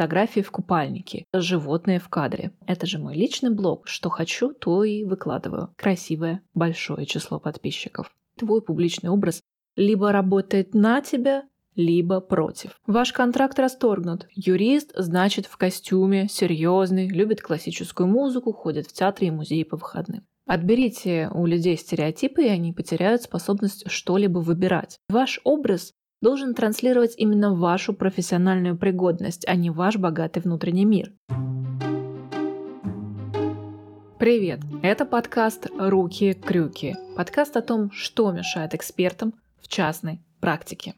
фотографии 0.00 0.40
в 0.40 0.50
купальнике, 0.50 1.26
животные 1.34 1.98
в 1.98 2.08
кадре. 2.08 2.52
Это 2.66 2.86
же 2.86 2.98
мой 2.98 3.14
личный 3.14 3.50
блог. 3.50 3.86
Что 3.86 4.08
хочу, 4.08 4.54
то 4.54 4.82
и 4.82 5.04
выкладываю. 5.04 5.74
Красивое, 5.76 6.40
большое 6.54 7.04
число 7.04 7.38
подписчиков. 7.38 8.10
Твой 8.38 8.62
публичный 8.62 9.10
образ 9.10 9.42
либо 9.76 10.10
работает 10.10 10.72
на 10.72 11.02
тебя, 11.02 11.44
либо 11.74 12.20
против. 12.22 12.80
Ваш 12.86 13.12
контракт 13.12 13.58
расторгнут. 13.58 14.26
Юрист, 14.34 14.92
значит, 14.96 15.44
в 15.44 15.58
костюме, 15.58 16.28
серьезный, 16.30 17.06
любит 17.06 17.42
классическую 17.42 18.06
музыку, 18.06 18.54
ходит 18.54 18.86
в 18.86 18.94
театры 18.94 19.26
и 19.26 19.30
музеи 19.30 19.64
по 19.64 19.76
выходным. 19.76 20.24
Отберите 20.46 21.30
у 21.34 21.44
людей 21.44 21.76
стереотипы, 21.76 22.44
и 22.44 22.48
они 22.48 22.72
потеряют 22.72 23.20
способность 23.20 23.84
что-либо 23.90 24.38
выбирать. 24.38 24.98
Ваш 25.10 25.40
образ 25.44 25.92
должен 26.20 26.54
транслировать 26.54 27.14
именно 27.16 27.54
вашу 27.54 27.94
профессиональную 27.94 28.76
пригодность, 28.76 29.46
а 29.48 29.54
не 29.54 29.70
ваш 29.70 29.96
богатый 29.96 30.40
внутренний 30.40 30.84
мир. 30.84 31.12
Привет! 34.18 34.60
Это 34.82 35.06
подкаст 35.06 35.68
«Руки-крюки». 35.78 36.94
Подкаст 37.16 37.56
о 37.56 37.62
том, 37.62 37.90
что 37.90 38.30
мешает 38.32 38.74
экспертам 38.74 39.32
в 39.62 39.68
частной 39.68 40.20
практике. 40.40 40.94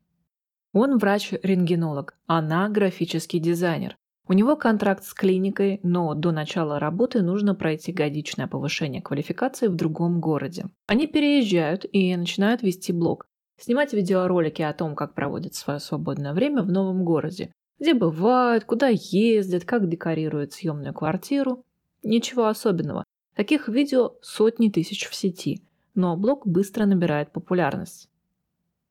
Он 0.72 0.98
врач-рентгенолог, 0.98 2.16
она 2.26 2.68
графический 2.68 3.38
дизайнер. 3.38 3.96
У 4.26 4.32
него 4.32 4.56
контракт 4.56 5.04
с 5.04 5.14
клиникой, 5.14 5.78
но 5.84 6.14
до 6.14 6.32
начала 6.32 6.80
работы 6.80 7.22
нужно 7.22 7.54
пройти 7.54 7.92
годичное 7.92 8.48
повышение 8.48 9.02
квалификации 9.02 9.68
в 9.68 9.76
другом 9.76 10.20
городе. 10.20 10.66
Они 10.88 11.06
переезжают 11.06 11.84
и 11.92 12.16
начинают 12.16 12.62
вести 12.62 12.92
блог. 12.92 13.26
Снимать 13.62 13.92
видеоролики 13.92 14.60
о 14.60 14.72
том, 14.72 14.96
как 14.96 15.14
проводят 15.14 15.54
свое 15.54 15.78
свободное 15.78 16.32
время 16.32 16.64
в 16.64 16.72
новом 16.72 17.04
городе. 17.04 17.52
Где 17.78 17.94
бывают, 17.94 18.64
куда 18.64 18.88
ездят, 18.88 19.64
как 19.64 19.88
декорируют 19.88 20.52
съемную 20.52 20.92
квартиру. 20.92 21.62
Ничего 22.02 22.46
особенного. 22.46 23.04
Таких 23.36 23.68
видео 23.68 24.16
сотни 24.20 24.68
тысяч 24.68 25.08
в 25.08 25.14
сети. 25.14 25.62
Но 25.94 26.16
блог 26.16 26.44
быстро 26.44 26.86
набирает 26.86 27.30
популярность. 27.30 28.10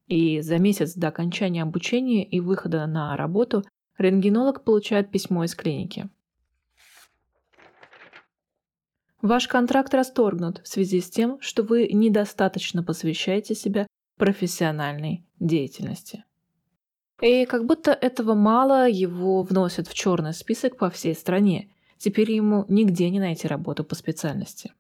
И 0.08 0.39
за 0.39 0.58
месяц 0.58 0.94
до 0.94 1.09
окончания 1.09 1.63
обучения 1.63 2.23
и 2.23 2.39
выхода 2.39 2.88
на 2.88 3.17
работу 3.17 3.66
рентгенолог 3.97 4.63
получает 4.63 5.11
письмо 5.11 5.44
из 5.44 5.53
клиники. 5.53 6.09
Ваш 9.22 9.50
контракт 9.50 9.94
расторгнут 9.94 10.61
в 10.63 10.67
связи 10.69 11.02
с 11.02 11.09
тем, 11.09 11.41
что 11.41 11.63
вы 11.63 11.89
недостаточно 11.91 12.83
посвящаете 12.83 13.53
себя 13.53 13.85
профессиональной 14.22 15.25
деятельности. 15.39 16.25
И 17.22 17.45
как 17.45 17.66
будто 17.66 17.91
этого 17.91 18.36
мало, 18.36 18.88
его 18.88 19.41
вносят 19.41 19.88
в 19.88 19.95
черный 19.95 20.33
список 20.33 20.78
по 20.78 20.91
всей 20.91 21.16
стране. 21.16 21.72
Теперь 21.97 22.31
ему 22.31 22.66
нигде 22.67 23.09
не 23.09 23.19
найти 23.19 23.47
работу 23.47 23.83
по 23.83 23.95
специальности. 23.95 24.73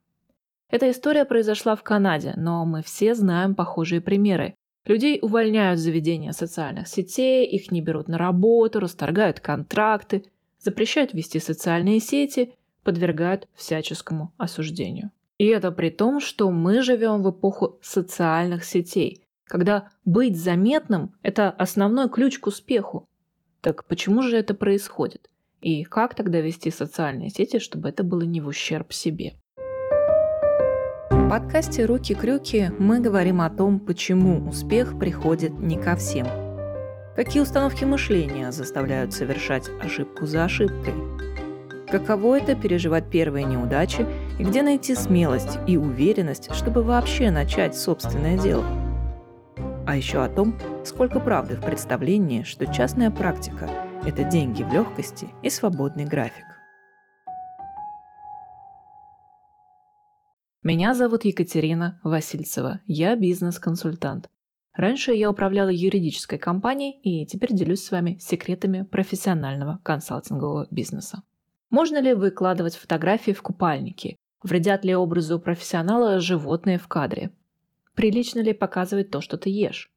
Эта 0.69 0.91
история 0.91 1.25
произошла 1.25 1.75
в 1.75 1.81
Канаде, 1.81 2.33
но 2.37 2.65
мы 2.65 2.83
все 2.83 3.15
знаем 3.15 3.55
похожие 3.55 3.99
примеры, 3.99 4.53
Людей 4.85 5.19
увольняют 5.21 5.79
с 5.79 5.83
заведения 5.83 6.31
социальных 6.31 6.87
сетей, 6.87 7.45
их 7.45 7.71
не 7.71 7.81
берут 7.81 8.07
на 8.07 8.17
работу, 8.17 8.79
расторгают 8.79 9.39
контракты, 9.39 10.25
запрещают 10.59 11.13
вести 11.13 11.39
социальные 11.39 11.99
сети, 11.99 12.53
подвергают 12.83 13.47
всяческому 13.53 14.33
осуждению. 14.37 15.11
И 15.37 15.47
это 15.47 15.71
при 15.71 15.89
том, 15.89 16.19
что 16.19 16.51
мы 16.51 16.83
живем 16.83 17.23
в 17.23 17.31
эпоху 17.31 17.79
социальных 17.81 18.63
сетей, 18.63 19.23
когда 19.51 19.89
быть 20.05 20.41
заметным– 20.41 21.13
это 21.23 21.49
основной 21.49 22.09
ключ 22.09 22.39
к 22.39 22.47
успеху. 22.47 23.09
Так 23.59 23.83
почему 23.85 24.21
же 24.21 24.37
это 24.37 24.53
происходит? 24.53 25.29
И 25.59 25.83
как 25.83 26.15
тогда 26.15 26.39
вести 26.39 26.71
социальные 26.71 27.31
сети, 27.31 27.59
чтобы 27.59 27.89
это 27.89 28.03
было 28.03 28.21
не 28.21 28.39
в 28.39 28.47
ущерб 28.47 28.93
себе? 28.93 29.33
подкасте 31.29 31.85
«Руки-крюки» 31.85 32.71
мы 32.79 33.01
говорим 33.01 33.41
о 33.41 33.49
том, 33.49 33.79
почему 33.81 34.47
успех 34.49 34.97
приходит 34.97 35.59
не 35.59 35.77
ко 35.77 35.97
всем. 35.97 36.27
Какие 37.15 37.41
установки 37.41 37.83
мышления 37.83 38.53
заставляют 38.53 39.13
совершать 39.13 39.69
ошибку 39.81 40.25
за 40.25 40.45
ошибкой? 40.45 40.93
Каково 41.89 42.39
это 42.39 42.55
переживать 42.55 43.09
первые 43.09 43.45
неудачи 43.45 44.05
и 44.39 44.43
где 44.43 44.61
найти 44.61 44.95
смелость 44.95 45.59
и 45.67 45.75
уверенность, 45.75 46.53
чтобы 46.53 46.83
вообще 46.83 47.31
начать 47.31 47.77
собственное 47.77 48.37
дело? 48.37 48.80
А 49.87 49.95
еще 49.95 50.23
о 50.23 50.29
том, 50.29 50.55
сколько 50.85 51.19
правды 51.19 51.55
в 51.55 51.61
представлении, 51.61 52.43
что 52.43 52.71
частная 52.71 53.09
практика– 53.09 53.69
это 54.05 54.23
деньги 54.23 54.61
в 54.61 54.71
легкости 54.71 55.29
и 55.41 55.49
свободный 55.49 56.05
график. 56.05 56.45
Меня 60.61 60.93
зовут 60.93 61.25
Екатерина 61.25 61.99
Васильцева. 62.03 62.81
Я 62.85 63.15
бизнес-консультант. 63.15 64.29
Раньше 64.73 65.13
я 65.13 65.31
управляла 65.31 65.69
юридической 65.69 66.37
компанией 66.37 66.99
и 67.01 67.25
теперь 67.25 67.51
делюсь 67.51 67.83
с 67.83 67.91
вами 67.91 68.19
секретами 68.19 68.83
профессионального 68.83 69.79
консалтингового 69.83 70.67
бизнеса. 70.69 71.23
Можно 71.71 71.99
ли 71.99 72.13
выкладывать 72.13 72.75
фотографии 72.75 73.31
в 73.31 73.41
купальнике? 73.41 74.15
Вредят 74.43 74.85
ли 74.85 74.95
образу 74.95 75.39
профессионала 75.39 76.19
животные 76.19 76.77
в 76.77 76.87
кадре? 76.87 77.31
Прилично 77.95 78.39
ли 78.39 78.53
показывать 78.53 79.11
то, 79.11 79.21
что 79.21 79.37
ты 79.37 79.49
ешь? 79.49 79.91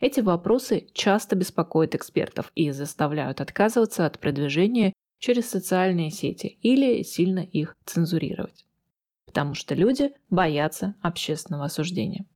Эти 0.00 0.20
вопросы 0.20 0.88
часто 0.92 1.36
беспокоят 1.36 1.94
экспертов 1.94 2.50
и 2.54 2.70
заставляют 2.72 3.40
отказываться 3.40 4.06
от 4.06 4.18
продвижения 4.18 4.92
через 5.18 5.48
социальные 5.48 6.10
сети 6.10 6.58
или 6.62 7.02
сильно 7.02 7.40
их 7.40 7.76
цензурировать 7.84 8.64
потому 9.32 9.54
что 9.54 9.74
люди 9.74 10.12
боятся 10.28 10.94
общественного 11.00 11.64
осуждения. 11.64 12.26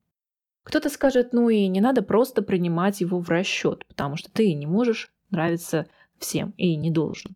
Кто-то 0.63 0.89
скажет, 0.89 1.31
ну 1.31 1.47
и 1.47 1.67
не 1.67 1.79
надо 1.79 2.01
просто 2.01 2.41
принимать 2.41 3.01
его 3.01 3.19
в 3.19 3.29
расчет, 3.29 3.85
потому 3.85 4.15
что 4.15 4.31
ты 4.31 4.51
не 4.55 4.65
можешь 4.65 5.11
нравиться 5.29 5.85
всем 6.17 6.55
и 6.57 6.75
не 6.75 6.89
должен. 6.89 7.35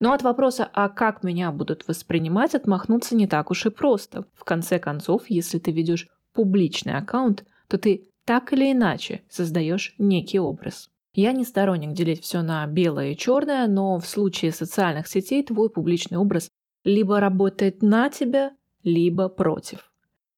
Но 0.00 0.12
от 0.12 0.22
вопроса, 0.22 0.68
а 0.72 0.88
как 0.88 1.22
меня 1.22 1.52
будут 1.52 1.86
воспринимать, 1.86 2.56
отмахнуться 2.56 3.14
не 3.14 3.28
так 3.28 3.52
уж 3.52 3.66
и 3.66 3.70
просто. 3.70 4.24
В 4.34 4.42
конце 4.42 4.80
концов, 4.80 5.22
если 5.28 5.60
ты 5.60 5.70
ведешь 5.70 6.08
публичный 6.32 6.96
аккаунт, 6.96 7.44
то 7.68 7.78
ты 7.78 8.08
так 8.24 8.52
или 8.52 8.72
иначе 8.72 9.22
создаешь 9.28 9.94
некий 9.98 10.38
образ. 10.38 10.90
Я 11.12 11.32
не 11.32 11.44
сторонник 11.44 11.92
делить 11.92 12.22
все 12.22 12.42
на 12.42 12.64
белое 12.66 13.12
и 13.12 13.16
черное, 13.16 13.66
но 13.66 13.98
в 13.98 14.06
случае 14.06 14.52
социальных 14.52 15.08
сетей 15.08 15.42
твой 15.42 15.68
публичный 15.68 16.18
образ 16.18 16.48
либо 16.84 17.20
работает 17.20 17.82
на 17.82 18.08
тебя, 18.10 18.52
либо 18.84 19.28
против. 19.28 19.92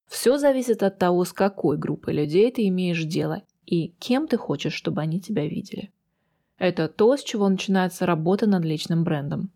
Все 0.07 0.37
зависит 0.37 0.83
от 0.83 0.97
того, 0.97 1.23
с 1.25 1.33
какой 1.33 1.77
группой 1.77 2.13
людей 2.13 2.51
ты 2.51 2.67
имеешь 2.67 3.03
дело 3.03 3.43
и 3.65 3.89
кем 3.99 4.27
ты 4.27 4.37
хочешь, 4.37 4.73
чтобы 4.73 5.01
они 5.01 5.21
тебя 5.21 5.47
видели. 5.47 5.91
Это 6.57 6.87
то, 6.87 7.15
с 7.15 7.23
чего 7.23 7.47
начинается 7.49 8.05
работа 8.05 8.47
над 8.47 8.63
личным 8.63 9.03
брендом. 9.03 9.51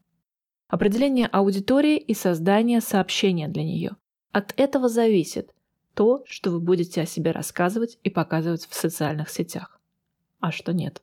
Определение 0.68 1.28
аудитории 1.28 1.98
и 1.98 2.14
создание 2.14 2.82
сообщения 2.82 3.48
для 3.48 3.64
нее. 3.64 3.92
От 4.32 4.54
этого 4.58 4.90
зависит 4.90 5.54
то, 5.98 6.24
что 6.28 6.52
вы 6.52 6.60
будете 6.60 7.02
о 7.02 7.06
себе 7.08 7.32
рассказывать 7.32 7.98
и 8.04 8.12
показывать 8.12 8.68
в 8.70 8.76
социальных 8.76 9.30
сетях, 9.30 9.82
а 10.40 10.52
что 10.52 10.72
нет. 10.72 11.02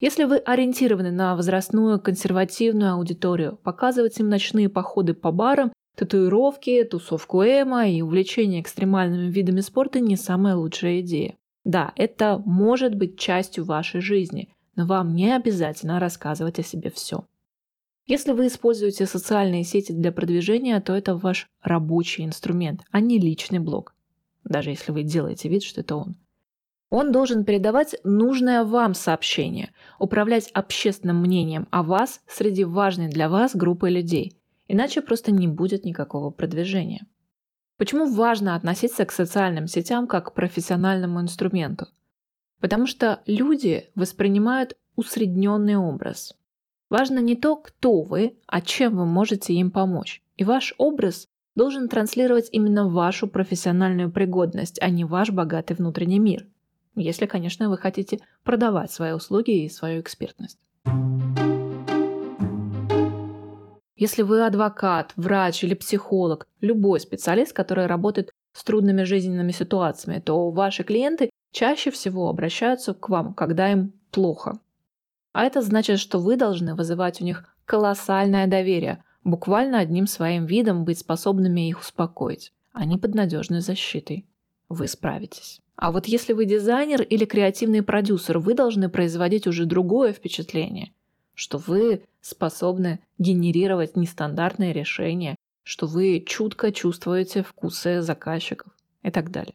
Если 0.00 0.24
вы 0.24 0.38
ориентированы 0.38 1.10
на 1.10 1.36
возрастную 1.36 2.00
консервативную 2.00 2.94
аудиторию, 2.94 3.58
показывать 3.62 4.18
им 4.18 4.30
ночные 4.30 4.70
походы 4.70 5.12
по 5.12 5.30
барам, 5.30 5.74
татуировки, 5.94 6.82
тусовку 6.84 7.42
эмо 7.42 7.86
и 7.86 8.00
увлечение 8.00 8.62
экстремальными 8.62 9.30
видами 9.30 9.60
спорта 9.60 10.00
не 10.00 10.16
самая 10.16 10.56
лучшая 10.56 11.00
идея. 11.00 11.34
Да, 11.64 11.92
это 11.96 12.42
может 12.46 12.94
быть 12.94 13.18
частью 13.18 13.66
вашей 13.66 14.00
жизни, 14.00 14.48
но 14.74 14.86
вам 14.86 15.14
не 15.14 15.36
обязательно 15.36 16.00
рассказывать 16.00 16.58
о 16.58 16.62
себе 16.62 16.90
все. 16.90 17.26
Если 18.06 18.32
вы 18.32 18.48
используете 18.48 19.06
социальные 19.06 19.64
сети 19.64 19.92
для 19.92 20.12
продвижения, 20.12 20.80
то 20.80 20.94
это 20.94 21.16
ваш 21.16 21.48
рабочий 21.62 22.24
инструмент, 22.24 22.82
а 22.90 23.00
не 23.00 23.18
личный 23.18 23.58
блог. 23.58 23.94
Даже 24.44 24.70
если 24.70 24.92
вы 24.92 25.02
делаете 25.02 25.48
вид, 25.48 25.62
что 25.62 25.80
это 25.80 25.96
он. 25.96 26.16
Он 26.90 27.12
должен 27.12 27.44
передавать 27.44 27.94
нужное 28.02 28.64
вам 28.64 28.94
сообщение, 28.94 29.72
управлять 30.00 30.50
общественным 30.52 31.20
мнением 31.20 31.68
о 31.70 31.84
вас 31.84 32.20
среди 32.26 32.64
важной 32.64 33.08
для 33.08 33.28
вас 33.28 33.54
группы 33.54 33.88
людей. 33.88 34.36
Иначе 34.66 35.00
просто 35.00 35.30
не 35.30 35.46
будет 35.46 35.84
никакого 35.84 36.30
продвижения. 36.30 37.06
Почему 37.76 38.12
важно 38.12 38.56
относиться 38.56 39.04
к 39.04 39.12
социальным 39.12 39.68
сетям 39.68 40.06
как 40.06 40.26
к 40.26 40.34
профессиональному 40.34 41.20
инструменту? 41.20 41.86
Потому 42.60 42.86
что 42.86 43.22
люди 43.24 43.88
воспринимают 43.94 44.76
усредненный 44.96 45.76
образ. 45.76 46.36
Важно 46.90 47.20
не 47.20 47.36
то, 47.36 47.56
кто 47.56 48.02
вы, 48.02 48.36
а 48.46 48.60
чем 48.60 48.96
вы 48.96 49.06
можете 49.06 49.54
им 49.54 49.70
помочь. 49.70 50.22
И 50.36 50.44
ваш 50.44 50.74
образ 50.76 51.26
должен 51.54 51.88
транслировать 51.88 52.48
именно 52.52 52.88
вашу 52.88 53.26
профессиональную 53.28 54.12
пригодность, 54.12 54.78
а 54.82 54.90
не 54.90 55.04
ваш 55.04 55.30
богатый 55.30 55.74
внутренний 55.74 56.18
мир– 56.18 56.46
если, 56.96 57.26
конечно, 57.26 57.70
вы 57.70 57.78
хотите 57.78 58.18
продавать 58.42 58.90
свои 58.90 59.12
услуги 59.12 59.64
и 59.64 59.68
свою 59.68 60.00
экспертность. 60.00 60.58
Если 63.96 64.22
вы 64.22 64.44
адвокат, 64.44 65.12
врач 65.16 65.62
или 65.62 65.74
психолог, 65.74 66.46
любой 66.60 67.00
специалист, 67.00 67.52
который 67.52 67.86
работает 67.86 68.30
с 68.52 68.64
трудными 68.64 69.04
жизненными 69.04 69.52
ситуациями, 69.52 70.20
то 70.20 70.50
ваши 70.50 70.84
клиенты 70.84 71.30
чаще 71.52 71.90
всего 71.90 72.28
обращаются 72.28 72.94
к 72.94 73.08
вам, 73.08 73.34
когда 73.34 73.70
им 73.70 73.92
плохо. 74.10 74.58
А 75.32 75.44
это 75.44 75.62
значит, 75.62 75.98
что 75.98 76.18
вы 76.18 76.36
должны 76.36 76.74
вызывать 76.74 77.20
у 77.20 77.24
них 77.24 77.44
колоссальное 77.64 78.46
доверие, 78.46 79.04
буквально 79.22 79.78
одним 79.78 80.06
своим 80.06 80.46
видом 80.46 80.84
быть 80.84 80.98
способными 80.98 81.68
их 81.68 81.80
успокоить. 81.80 82.52
Они 82.72 82.96
под 82.96 83.14
надежной 83.14 83.60
защитой. 83.60 84.26
Вы 84.68 84.88
справитесь. 84.88 85.60
А 85.76 85.92
вот 85.92 86.06
если 86.06 86.32
вы 86.32 86.44
дизайнер 86.44 87.02
или 87.02 87.24
креативный 87.24 87.82
продюсер, 87.82 88.38
вы 88.38 88.54
должны 88.54 88.88
производить 88.88 89.46
уже 89.46 89.64
другое 89.66 90.12
впечатление, 90.12 90.92
что 91.34 91.58
вы 91.58 92.02
способны 92.20 93.00
генерировать 93.18 93.96
нестандартные 93.96 94.72
решения, 94.72 95.36
что 95.62 95.86
вы 95.86 96.22
чутко 96.26 96.72
чувствуете 96.72 97.42
вкусы 97.42 98.02
заказчиков 98.02 98.72
и 99.02 99.10
так 99.10 99.30
далее. 99.30 99.54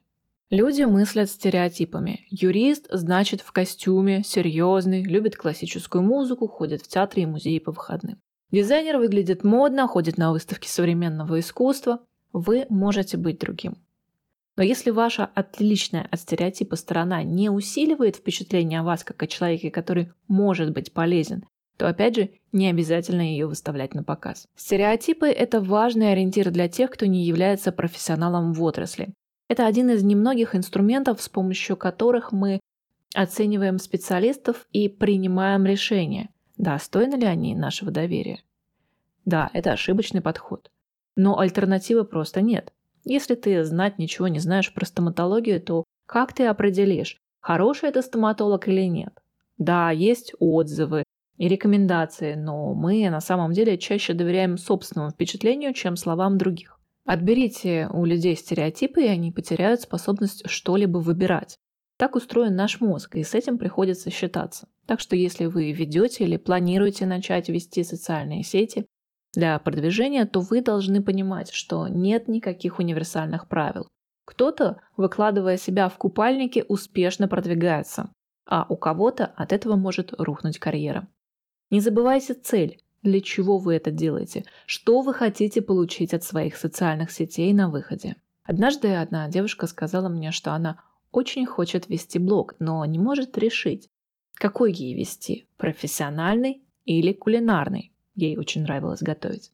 Люди 0.52 0.84
мыслят 0.84 1.30
стереотипами. 1.30 2.28
Юрист 2.30 2.86
значит 2.92 3.42
в 3.42 3.52
костюме, 3.52 4.24
серьезный, 4.24 5.04
любит 5.04 5.36
классическую 5.36 6.04
музыку, 6.04 6.48
ходит 6.48 6.84
в 6.84 6.88
театры 6.88 7.24
и 7.24 7.26
музеи 7.26 7.58
по 7.58 7.72
выходным. 7.72 8.20
Дизайнер 8.52 8.98
выглядит 9.00 9.44
модно, 9.44 9.88
ходит 9.88 10.20
на 10.20 10.32
выставки 10.32 10.68
современного 10.68 11.40
искусства. 11.40 12.00
Вы 12.32 12.68
можете 12.70 13.18
быть 13.18 13.40
другим. 13.40 13.78
Но 14.56 14.62
если 14.62 14.92
ваша 14.92 15.26
отличная 15.26 16.08
от 16.12 16.20
стереотипа 16.20 16.76
сторона 16.76 17.24
не 17.24 17.50
усиливает 17.50 18.18
впечатление 18.18 18.82
о 18.82 18.84
вас 18.84 19.04
как 19.04 19.22
о 19.24 19.28
человеке, 19.28 19.72
который 19.72 20.12
может 20.28 20.72
быть 20.72 20.94
полезен, 20.94 21.44
то 21.78 21.90
опять 21.90 22.16
же 22.16 22.30
не 22.52 22.70
обязательно 22.70 23.22
ее 23.22 23.48
выставлять 23.48 23.96
на 23.96 24.04
показ. 24.04 24.48
Стереотипы– 24.56 25.26
это 25.28 25.60
важный 25.60 26.12
ориентир 26.12 26.52
для 26.52 26.70
тех, 26.70 26.92
кто 26.92 27.08
не 27.08 27.26
является 27.26 27.72
профессионалом 27.72 28.54
в 28.54 28.64
отрасли. 28.64 29.14
Это 29.48 29.68
один 29.68 29.90
из 29.90 30.04
немногих 30.04 30.56
инструментов, 30.56 31.22
с 31.22 31.30
помощью 31.30 31.78
которых 31.78 32.32
мы 32.32 32.60
оцениваем 33.14 33.80
специалистов 33.80 34.68
и 34.72 34.90
принимаем 34.90 35.66
решения, 35.66 36.30
достойны 36.58 37.16
ли 37.16 37.26
они 37.26 37.56
нашего 37.56 37.92
доверия. 37.92 38.44
Да, 39.24 39.50
это 39.54 39.72
ошибочный 39.72 40.22
подход. 40.22 40.72
Но 41.16 41.40
альтернативы 41.40 42.06
просто 42.06 42.42
нет. 42.42 42.74
Если 43.04 43.36
ты 43.36 43.64
знать 43.64 44.00
ничего 44.00 44.28
не 44.28 44.40
знаешь 44.40 44.74
про 44.74 44.86
стоматологию, 44.86 45.62
то 45.62 45.84
как 46.06 46.34
ты 46.34 46.46
определишь, 46.46 47.18
хороший 47.40 47.90
это 47.90 48.02
стоматолог 48.02 48.68
или 48.68 48.88
нет? 48.88 49.14
Да, 49.58 49.92
есть 49.92 50.34
отзывы, 50.40 51.04
и 51.38 51.48
рекомендации, 51.48 52.36
но 52.36 52.74
мы 52.74 53.10
на 53.10 53.20
самом 53.20 53.52
деле 53.52 53.78
чаще 53.78 54.14
доверяем 54.14 54.58
собственному 54.58 55.12
впечатлению, 55.12 55.74
чем 55.74 55.98
словам 55.98 56.38
других. 56.38 56.75
Отберите 57.06 57.88
у 57.94 58.04
людей 58.04 58.36
стереотипы, 58.36 59.04
и 59.04 59.08
они 59.08 59.32
потеряют 59.32 59.82
способность 59.82 60.50
что-либо 60.50 60.98
выбирать. 60.98 61.58
Так 61.98 62.16
устроен 62.16 62.56
наш 62.56 62.82
мозг, 62.82 63.16
и 63.16 63.24
с 63.24 63.36
этим 63.36 63.58
приходится 63.58 64.10
считаться. 64.10 64.68
Так 64.86 65.00
что 65.00 65.16
если 65.16 65.46
вы 65.46 65.72
ведете 65.72 66.24
или 66.24 66.38
планируете 66.38 67.06
начать 67.06 67.48
вести 67.48 67.84
социальные 67.84 68.44
сети 68.44 68.86
для 69.34 69.58
продвижения, 69.60 70.26
то 70.26 70.42
вы 70.42 70.62
должны 70.62 71.02
понимать, 71.02 71.52
что 71.52 71.88
нет 71.88 72.28
никаких 72.28 72.80
универсальных 72.80 73.48
правил. 73.48 73.88
Кто-то, 74.26 74.82
выкладывая 74.98 75.58
себя 75.58 75.88
в 75.88 75.98
купальнике, 75.98 76.64
успешно 76.64 77.28
продвигается, 77.28 78.12
а 78.48 78.66
у 78.68 78.76
кого-то 78.76 79.26
от 79.26 79.54
этого 79.54 79.76
может 79.76 80.14
рухнуть 80.18 80.58
карьера. 80.58 81.08
Не 81.70 81.80
забывайте 81.80 82.34
цель, 82.34 82.82
для 83.06 83.22
чего 83.22 83.60
вы 83.60 83.76
это 83.76 83.92
делаете, 83.92 84.46
что 84.66 85.02
вы 85.02 85.14
хотите 85.14 85.62
получить 85.62 86.14
от 86.14 86.24
своих 86.24 86.58
социальных 86.58 87.12
сетей 87.12 87.54
на 87.54 87.70
выходе. 87.70 88.16
Однажды 88.44 88.96
одна 88.96 89.30
девушка 89.30 89.68
сказала 89.68 90.10
мне, 90.10 90.32
что 90.32 90.54
она 90.54 90.82
очень 91.12 91.46
хочет 91.46 91.88
вести 91.88 92.20
блог, 92.20 92.56
но 92.60 92.84
не 92.86 93.00
может 93.00 93.38
решить, 93.38 93.90
какой 94.34 94.74
ей 94.74 94.96
вести, 94.96 95.48
профессиональный 95.58 96.64
или 96.84 97.14
кулинарный. 97.14 97.94
Ей 98.16 98.38
очень 98.38 98.64
нравилось 98.64 99.02
готовить. 99.02 99.52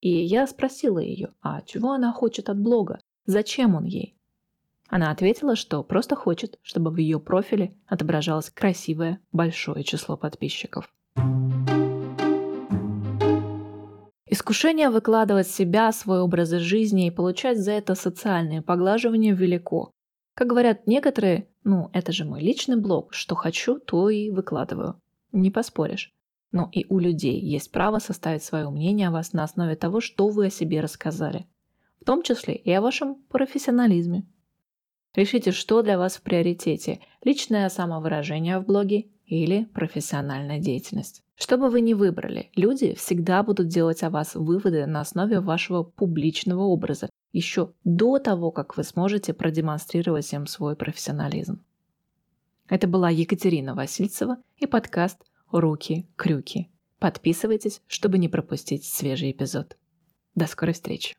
И 0.00 0.10
я 0.10 0.46
спросила 0.46 0.98
ее, 0.98 1.34
а 1.42 1.60
чего 1.62 1.92
она 1.92 2.12
хочет 2.12 2.48
от 2.48 2.58
блога, 2.58 3.00
зачем 3.26 3.74
он 3.74 3.84
ей? 3.84 4.16
Она 4.88 5.10
ответила, 5.10 5.56
что 5.56 5.82
просто 5.82 6.16
хочет, 6.16 6.58
чтобы 6.62 6.90
в 6.90 6.96
ее 6.96 7.20
профиле 7.20 7.76
отображалось 7.86 8.48
красивое 8.48 9.20
большое 9.32 9.84
число 9.84 10.16
подписчиков. 10.16 10.90
Искушение 14.48 14.88
выкладывать 14.88 15.46
себя, 15.46 15.92
свой 15.92 16.20
образ 16.20 16.48
жизни 16.48 17.06
и 17.06 17.10
получать 17.10 17.58
за 17.58 17.72
это 17.72 17.94
социальные 17.94 18.62
поглаживания 18.62 19.34
велико. 19.34 19.92
Как 20.32 20.48
говорят 20.48 20.86
некоторые, 20.86 21.50
ну 21.64 21.90
это 21.92 22.12
же 22.12 22.24
мой 22.24 22.40
личный 22.40 22.80
блог, 22.80 23.12
что 23.12 23.34
хочу, 23.34 23.78
то 23.78 24.08
и 24.08 24.30
выкладываю. 24.30 24.98
Не 25.32 25.50
поспоришь. 25.50 26.14
Но 26.50 26.70
и 26.72 26.86
у 26.88 26.98
людей 26.98 27.38
есть 27.38 27.70
право 27.72 27.98
составить 27.98 28.42
свое 28.42 28.70
мнение 28.70 29.08
о 29.08 29.10
вас 29.10 29.34
на 29.34 29.44
основе 29.44 29.76
того, 29.76 30.00
что 30.00 30.28
вы 30.28 30.46
о 30.46 30.50
себе 30.50 30.80
рассказали. 30.80 31.44
В 32.00 32.06
том 32.06 32.22
числе 32.22 32.54
и 32.54 32.72
о 32.72 32.80
вашем 32.80 33.16
профессионализме. 33.28 34.26
Решите, 35.14 35.52
что 35.52 35.82
для 35.82 35.98
вас 35.98 36.16
в 36.16 36.22
приоритете– 36.22 37.00
личное 37.22 37.68
самовыражение 37.68 38.58
в 38.60 38.64
блоге 38.64 39.10
или 39.28 39.64
профессиональная 39.66 40.58
деятельность. 40.58 41.22
Что 41.36 41.56
бы 41.56 41.70
вы 41.70 41.80
ни 41.80 41.94
выбрали, 41.94 42.50
люди 42.56 42.94
всегда 42.94 43.42
будут 43.42 43.68
делать 43.68 44.02
о 44.02 44.10
вас 44.10 44.34
выводы 44.34 44.86
на 44.86 45.00
основе 45.00 45.40
вашего 45.40 45.82
публичного 45.82 46.62
образа 46.62 47.08
еще 47.32 47.72
до 47.84 48.18
того, 48.18 48.50
как 48.50 48.76
вы 48.76 48.84
сможете 48.84 49.34
продемонстрировать 49.34 50.32
им 50.32 50.46
свой 50.46 50.74
профессионализм. 50.74 51.62
Это 52.68 52.86
была 52.86 53.10
Екатерина 53.10 53.74
Васильцева 53.74 54.38
и 54.56 54.66
подкаст 54.66 55.22
«Руки-крюки». 55.52 56.70
Подписывайтесь, 56.98 57.80
чтобы 57.86 58.18
не 58.18 58.28
пропустить 58.28 58.84
свежий 58.84 59.30
эпизод. 59.30 59.76
До 60.34 60.46
скорой 60.46 60.74
встречи! 60.74 61.17